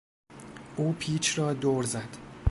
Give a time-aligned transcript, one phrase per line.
[0.75, 2.17] او پیچ را دور زد.